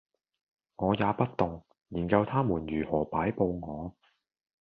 [0.77, 3.91] 我也不動，研究他們如何擺佈我；